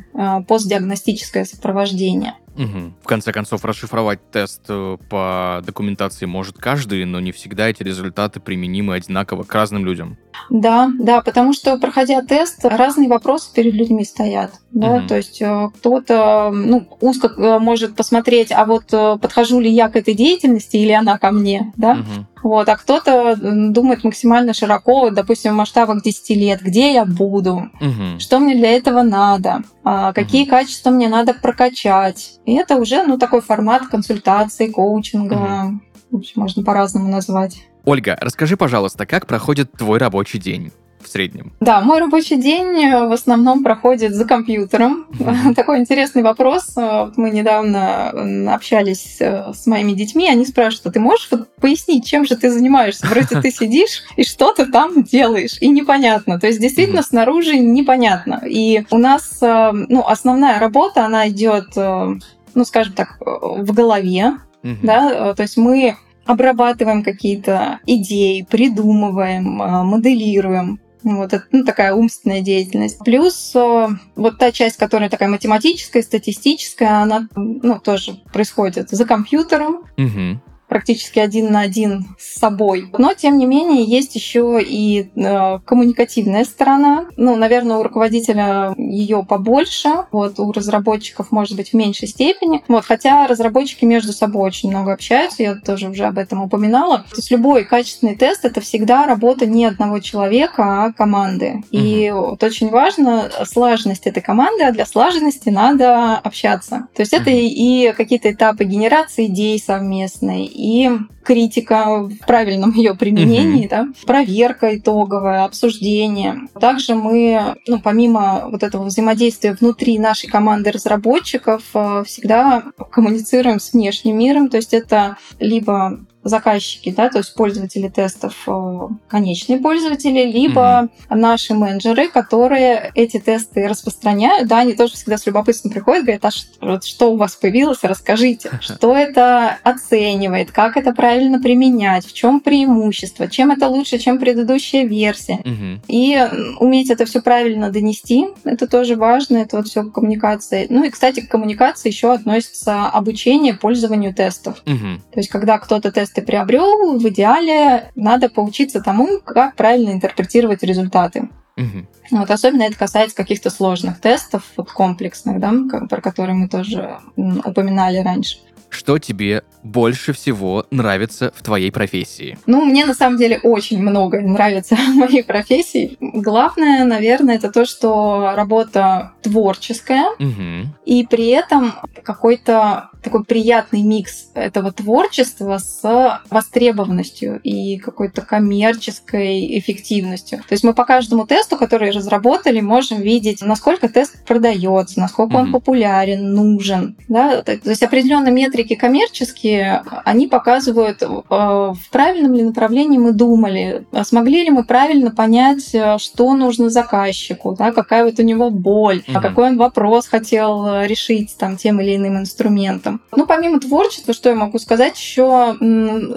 [0.47, 2.35] постдиагностическое сопровождение.
[2.55, 2.95] Мгм.
[3.03, 8.39] В конце концов, расшифровать тест э, по документации может каждый, но не всегда эти результаты
[8.39, 10.17] применимы одинаково к разным людям.
[10.49, 14.53] Да, да, потому что, проходя тест, разные вопросы перед людьми стоят.
[14.71, 14.97] Да?
[14.97, 15.07] Мгм.
[15.07, 19.89] То есть э, кто-то ну, узко э, может посмотреть, а вот э, подхожу ли я
[19.89, 21.95] к этой деятельности или она ко мне, да?
[21.95, 22.27] Мгм.
[22.45, 28.19] Вот, а кто-то думает максимально широко, допустим, в масштабах 10 лет, где я буду, Мгм.
[28.19, 32.39] что мне для этого надо, а, какие качества мне надо прокачать.
[32.45, 35.73] И это уже, ну, такой формат консультации, коучинга.
[36.11, 37.63] В общем, можно по-разному назвать.
[37.83, 40.71] Ольга, расскажи, пожалуйста, как проходит твой рабочий день
[41.15, 41.53] среднем?
[41.61, 45.07] Да, мой рабочий день э, в основном проходит за компьютером.
[45.17, 45.55] Мгм.
[45.55, 46.73] Такой интересный вопрос.
[46.75, 51.29] Э, вот Мы недавно общались э, с моими детьми, они спрашивают, а ты можешь
[51.61, 53.07] пояснить, чем же ты занимаешься?
[53.07, 56.37] Вроде ты сидишь и что-то там делаешь, и непонятно.
[56.37, 57.07] То есть действительно Мгм.
[57.07, 58.41] снаружи непонятно.
[58.45, 64.79] И у нас ну, основная работа, она идет, ну, скажем так, в голове, Мгм.
[64.83, 70.79] да, то есть мы обрабатываем какие-то идеи, придумываем, моделируем.
[71.13, 72.97] Вот это ну, такая умственная деятельность.
[72.99, 79.85] Плюс э, вот та часть, которая такая математическая, статистическая, она ну, тоже происходит за компьютером,
[79.97, 80.41] Мгм.
[80.67, 82.89] Практически один на один с собой.
[82.97, 87.05] Но, тем не менее, есть еще и э, коммуникативная сторона.
[87.17, 92.63] Ну, наверное, у руководителя ее побольше, вот, у разработчиков, может быть, в меньшей степени.
[92.67, 96.99] Вот, хотя разработчики между собой очень много общаются, я тоже уже об этом упоминала.
[97.09, 101.63] То есть любой качественный тест— это всегда работа не одного человека, а команды.
[101.71, 106.87] И вот очень важно слаженность этой команды, а для слаженности надо общаться.
[106.95, 107.39] То есть это Мгм.
[107.39, 110.89] и какие-то этапы генерации идей совместной, и
[111.23, 116.47] критика в правильном ее применении, да, проверка итоговая, обсуждение.
[116.59, 123.73] Также мы, ну, помимо вот этого взаимодействия внутри нашей команды разработчиков, э, всегда коммуницируем с
[123.73, 130.23] внешним миром, то есть это либо заказчики, да, то есть пользователи тестов, э, конечные пользователи,
[130.23, 131.17] либо угу.
[131.17, 136.31] наши менеджеры, которые эти тесты распространяют, да, они тоже всегда с любопытством приходят, говорят, а
[136.31, 142.39] что, что у вас появилось, расскажите, что это оценивает, как это правильно применять, в чем
[142.39, 145.35] преимущество, чем это лучше, чем предыдущая версия.
[145.35, 145.83] Угу.
[145.87, 146.17] И
[146.59, 150.65] уметь это все правильно донести, это тоже важно, это вот все коммуникация.
[150.69, 154.63] Ну и, кстати, к коммуникации еще относится обучение пользованию тестов.
[154.65, 155.01] Угу.
[155.13, 161.29] То есть, когда кто-то тесты приобрел, в идеале надо поучиться тому, как правильно интерпретировать результаты.
[161.57, 162.19] Угу.
[162.19, 165.53] Вот особенно это касается каких-то сложных тестов, вот комплексных, да,
[165.89, 168.37] про которые мы тоже упоминали раньше.
[168.69, 172.37] Что тебе больше всего нравится в твоей профессии?
[172.45, 175.97] Ну, мне на самом деле очень много нравится в моей профессии.
[176.01, 180.67] Главное, наверное, это то, что работа творческая, угу.
[180.85, 181.73] и при этом
[182.03, 190.39] какой-то такой приятный микс этого творчества с востребованностью и какой-то коммерческой эффективностью.
[190.39, 195.41] То есть мы по каждому тесту, который разработали, можем видеть, насколько тест продается, насколько mm-hmm.
[195.41, 196.97] он популярен, нужен.
[197.07, 197.43] Да?
[197.43, 204.45] То есть определенные метрики коммерческие, они показывают, э, в правильном ли направлении мы думали, смогли
[204.45, 207.71] ли мы правильно понять, э, что нужно заказчику, да?
[207.71, 209.21] какая вот у него боль, mm-hmm.
[209.21, 212.94] какой он вопрос хотел э, решить там, тем или иным инструментом.
[213.15, 215.57] Ну, помимо творчества, что я могу сказать, еще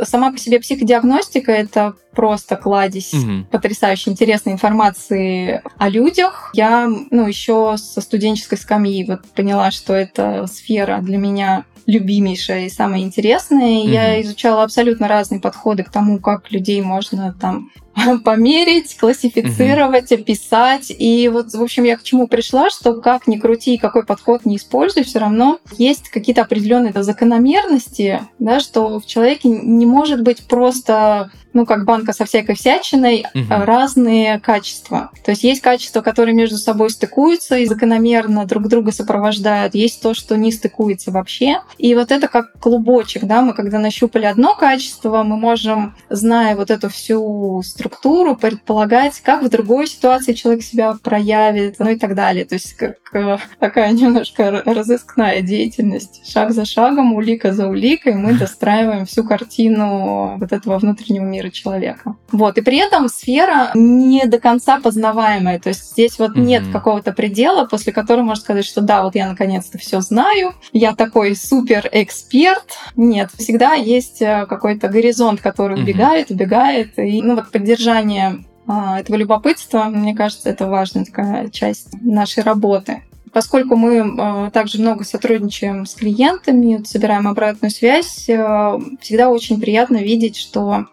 [0.05, 3.47] сама по себе психодиагностика это просто кладезь угу.
[3.51, 6.51] потрясающе интересной информации о людях.
[6.55, 12.71] Я, ну, еще со студенческой скамьи вот поняла, что эта сфера для меня любимейшая и
[12.71, 13.79] самая интересная.
[13.79, 13.89] Угу.
[13.89, 17.71] Я изучала абсолютно разные подходы к тому, как людей можно там
[18.25, 20.21] померить, классифицировать, угу.
[20.21, 20.91] описать.
[20.91, 24.57] И вот, в общем, я к чему пришла, что как ни крути, какой подход не
[24.57, 31.31] используй, все равно есть какие-то определенные закономерности, да, что в человеке не может быть просто
[31.53, 33.47] ну, как банка со всякой всячиной, угу.
[33.49, 35.11] разные качества.
[35.25, 39.75] То есть есть качества, которые между собой стыкуются и закономерно друг друга сопровождают.
[39.75, 41.61] Есть то, что не стыкуется вообще.
[41.79, 46.71] И вот это как клубочек, да, мы когда нащупали одно качество, мы можем, зная вот
[46.71, 52.45] эту всю структуру, предполагать, как в другой ситуации человек себя проявит, ну и так далее.
[52.45, 56.29] То есть как э, такая немножко разыскная деятельность.
[56.29, 62.17] Шаг за шагом, улика за уликой мы достраиваем всю картину вот этого внутреннего мира человека.
[62.33, 62.59] Вот.
[62.59, 65.61] И при этом сфера не до конца познаваемая.
[65.61, 66.41] То есть здесь вот mm-hmm.
[66.41, 70.95] нет какого-то предела, после которого можно сказать, что да, вот я наконец-то все знаю, я
[70.95, 72.77] такой супер эксперт.
[72.97, 76.35] Нет, всегда есть э, какой-то горизонт, который убегает, mm-hmm.
[76.35, 76.99] убегает.
[76.99, 83.03] И ну вот поддержание а, этого любопытства, мне кажется, это важная такая часть нашей работы.
[83.31, 89.99] Поскольку мы э, также много сотрудничаем с клиентами, собираем обратную связь, э, всегда очень приятно
[89.99, 90.87] видеть, что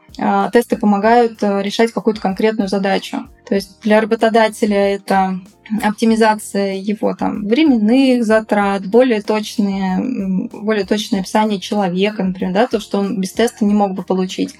[0.54, 3.28] тесты помогают решать какую-то конкретную задачу.
[3.47, 5.39] То есть для работодателя это
[5.84, 12.99] оптимизация его там временных затрат, более точные, более точное описание человека, например, да, то, что
[12.99, 14.56] он без теста не мог бы получить.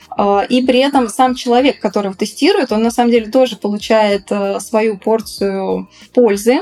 [0.50, 5.89] И при этом сам человек, которого тестирует, он на самом деле тоже получает свою порцию
[6.13, 6.60] пользы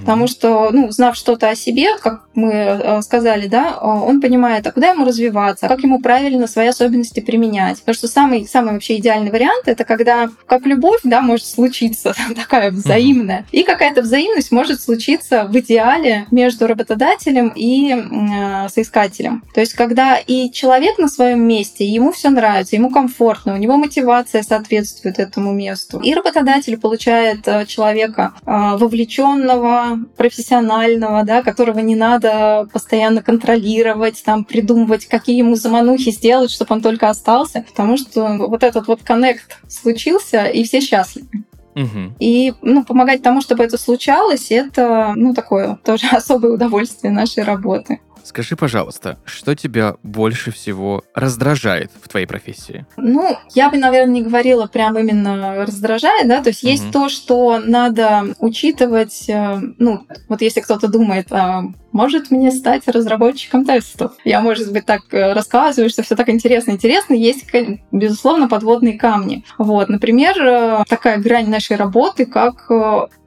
[0.00, 4.72] Потому что, ну, узнав что-то о себе, как мы э, сказали, да, он понимает, а
[4.72, 7.78] куда ему развиваться, как ему правильно свои особенности применять.
[7.80, 12.70] Потому что самый, самый вообще идеальный вариант это когда, как любовь, да, может случиться такая
[12.70, 19.42] взаимная, и какая-то взаимность может случиться в идеале между работодателем и э, соискателем.
[19.54, 23.76] То есть, когда и человек на своем месте, ему все нравится, ему комфортно, у него
[23.76, 29.73] мотивация соответствует этому месту, и работодатель получает э, человека э, вовлеченного
[30.16, 36.82] профессионального, да, которого не надо постоянно контролировать, там, придумывать, какие ему заманухи сделать, чтобы он
[36.82, 41.44] только остался, потому что вот этот вот коннект случился, и все счастливы.
[41.74, 42.14] Угу.
[42.20, 48.00] И ну, помогать тому, чтобы это случалось, это ну, такое тоже особое удовольствие нашей работы.
[48.24, 52.86] Скажи, пожалуйста, что тебя больше всего раздражает в твоей профессии?
[52.96, 56.70] Ну, я бы, наверное, не говорила прям именно раздражает, да, то есть угу.
[56.70, 62.88] есть то, что надо учитывать, э, ну, вот если кто-то думает, а, может мне стать
[62.88, 64.12] разработчиком тестов.
[64.24, 66.70] Я, может быть, так э, рассказываю, что все так интересно.
[66.70, 67.44] Интересно, есть,
[67.92, 69.44] безусловно, подводные камни.
[69.58, 72.70] Вот, например, э, такая грань нашей работы, как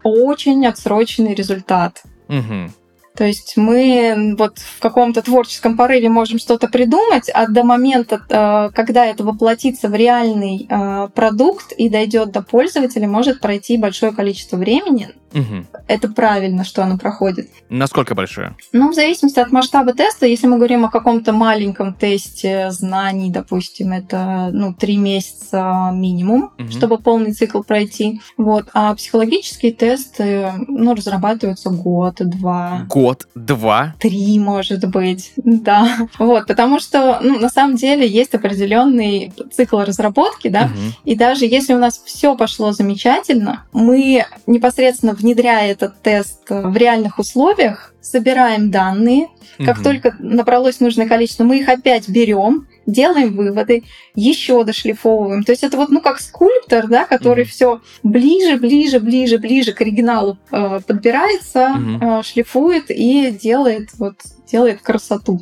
[0.04, 2.02] очень отсроченный результат.
[2.30, 2.72] Угу.
[3.18, 8.70] То есть мы вот в каком-то творческом порыве можем что-то придумать, а до момента, э,
[8.76, 14.58] когда это воплотится в реальный э, продукт и дойдет до пользователя, может пройти большое количество
[14.58, 15.10] времени.
[15.34, 15.66] Угу.
[15.88, 17.50] Это правильно, что оно проходит.
[17.70, 18.56] Насколько большое?
[18.72, 23.92] Ну, в зависимости от масштаба теста, если мы говорим о каком-то маленьком тесте знаний, допустим,
[23.92, 26.72] это ну, три месяца минимум, Мгм.
[26.72, 28.22] чтобы полный цикл пройти.
[28.38, 28.68] Вот.
[28.74, 32.86] А психологические тесты ну, разрабатываются год-два.
[32.90, 33.96] Год, два.
[34.00, 36.08] Три, может быть, да.
[36.20, 40.94] Вот, потому что, ну, на самом деле есть определенный цикл разработки, да, Мгм.
[41.06, 47.20] и даже если у нас все пошло замечательно, мы непосредственно внедряя этот тест в реальных
[47.20, 49.28] условиях, собираем данные,
[49.58, 49.84] как Мгм.
[49.84, 53.84] только набралось нужное количество, мы их опять берем, делаем выводы,
[54.16, 55.44] еще дошлифовываем.
[55.44, 57.52] То есть это вот, ну, как скульптор, да, который Мгм.
[57.52, 62.02] все ближе, ближе, ближе, ближе к оригиналу э, подбирается, Мгм.
[62.02, 64.16] э, шлифует и делает вот
[64.52, 65.42] делает красоту.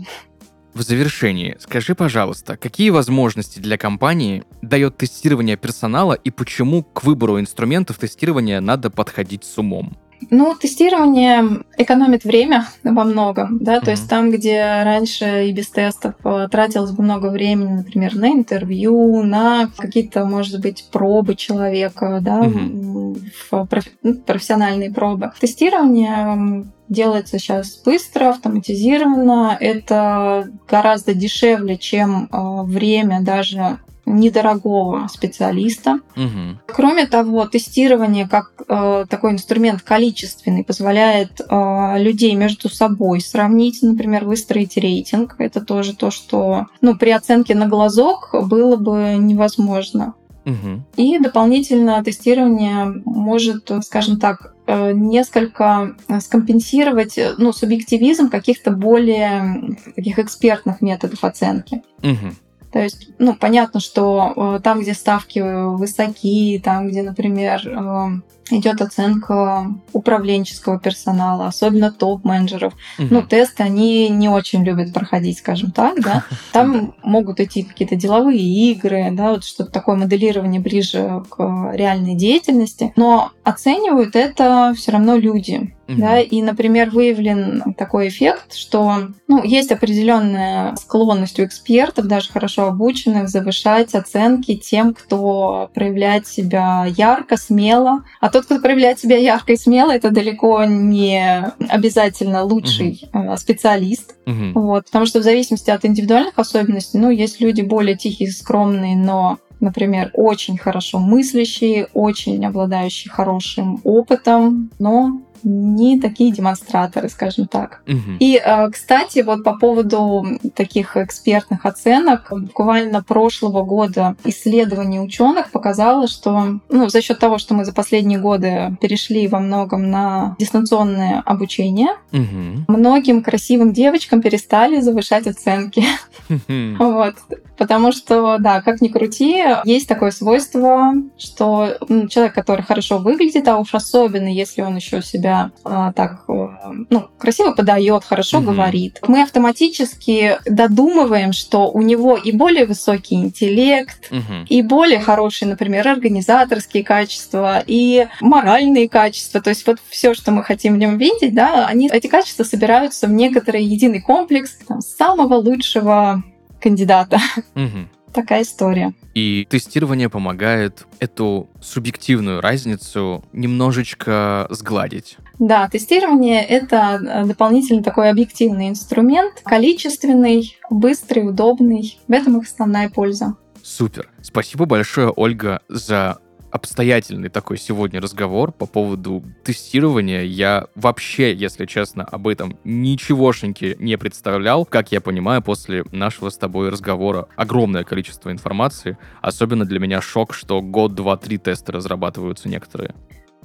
[0.73, 7.39] В завершении, скажи, пожалуйста, какие возможности для компании дает тестирование персонала и почему к выбору
[7.39, 9.95] инструментов тестирования надо подходить с умом?
[10.29, 13.91] Ну, тестирование экономит время во многом, да, то Мгм.
[13.91, 19.23] есть там, где раньше и без тестов э, тратилось бы много времени, например, на интервью,
[19.23, 25.31] на какие-то, может быть, пробы человека, да, в проф- ну, профессиональные пробы.
[25.39, 35.99] Тестирование делается сейчас быстро, автоматизированно, это гораздо дешевле, чем э, время даже недорогого специалиста.
[36.15, 36.59] Мгм.
[36.67, 44.25] Кроме того, тестирование как э, такой инструмент количественный позволяет э, людей между собой сравнить, например,
[44.25, 45.35] выстроить рейтинг.
[45.39, 50.13] Это тоже то, что ну, при оценке на глазок было бы невозможно.
[50.45, 50.85] Мгм.
[50.95, 59.75] И дополнительно тестирование может, скажем так, э, несколько э, скомпенсировать э, ну, субъективизм каких-то более
[59.95, 61.81] таких экспертных методов оценки.
[62.03, 62.35] Мгм.
[62.75, 68.19] То есть, ну, понятно, что э, там, где ставки высокие, там, где, например, э,
[68.49, 73.07] идет оценка управленческого персонала, особенно топ-менеджеров, Мгм.
[73.11, 76.23] ну, тесты они не очень любят проходить, скажем так, да.
[76.53, 82.93] Там могут идти какие-то деловые игры, да, вот что-то такое моделирование ближе к реальной деятельности,
[82.95, 85.73] но оценивают это все равно люди.
[85.87, 85.99] Мгм.
[86.01, 92.67] Да, и, например, выявлен такой эффект, что ну, есть определенная склонность у экспертов, даже хорошо
[92.67, 98.03] обученных, завышать оценки тем, кто проявляет себя ярко, смело.
[98.19, 104.13] А тот, кто проявляет себя ярко и смело, это далеко не обязательно лучший э, специалист.
[104.25, 104.51] Мгм.
[104.51, 109.37] Вот, потому что в зависимости от индивидуальных особенностей, ну, есть люди более тихие, скромные, но
[109.61, 117.81] например, очень хорошо мыслящие, очень обладающие хорошим опытом, но не такие демонстраторы, скажем так.
[117.87, 118.17] Мгм.
[118.19, 120.25] И, э, кстати, вот по поводу
[120.55, 127.53] таких экспертных оценок, буквально прошлого года исследование ученых показало, что ну, за счет того, что
[127.53, 132.65] мы за последние годы перешли во многом на дистанционное обучение, Мгм.
[132.67, 135.83] многим красивым девочкам перестали завышать оценки.
[136.79, 137.15] Вот.
[137.57, 141.77] Потому что, да, как ни крути, есть такое свойство, что
[142.09, 146.47] человек, который хорошо выглядит, а уж особенно, если он еще себя а, так э,
[146.89, 148.53] ну, красиво подает, хорошо Мгм.
[148.53, 154.45] говорит, мы автоматически додумываем, что у него и более высокий интеллект, Мгм.
[154.47, 159.41] и более хорошие, например, организаторские качества и моральные качества.
[159.41, 163.07] То есть вот все, что мы хотим в нем видеть, да, они, эти качества собираются
[163.07, 166.23] в некоторый единый комплекс там, самого лучшего
[166.59, 167.19] кандидата.
[167.53, 167.89] Мгм.
[168.15, 168.93] Такая история.
[169.13, 175.17] И тестирование помогает эту субъективную разницу немножечко сгладить.
[175.37, 181.99] Да, тестирование— это э, дополнительный такой объективный инструмент, количественный, быстрый, удобный.
[182.07, 183.35] В этом их основная польза.
[183.61, 184.09] Супер.
[184.21, 186.19] Спасибо большое, Ольга, за
[186.55, 190.21] обстоятельный такой сегодня разговор по поводу тестирования.
[190.21, 194.65] Я вообще, если честно, об этом ничегошеньки не представлял.
[194.65, 198.97] Как я понимаю, после нашего с тобой разговора огромное количество информации.
[199.21, 202.95] Особенно для меня шок, что год, два, три тесты разрабатываются некоторые.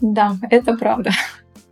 [0.01, 1.11] Да, это правда.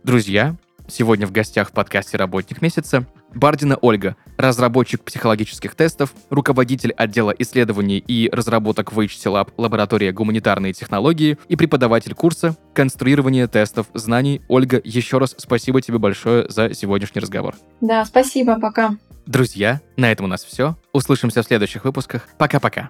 [0.03, 0.57] Друзья,
[0.89, 7.99] сегодня в гостях в подкасте «Работник месяца» Бардина Ольга, разработчик психологических тестов, руководитель отдела исследований
[7.99, 14.41] и разработок в HT Lab лаборатория гуманитарные технологии и преподаватель курса конструирование тестов знаний.
[14.47, 17.55] Ольга, еще раз спасибо тебе большое за сегодняшний разговор.
[17.81, 18.97] Да, спасибо, пока.
[19.25, 20.75] Друзья, на этом у нас все.
[20.91, 22.27] Услышимся в следующих выпусках.
[22.37, 22.89] Пока-пока.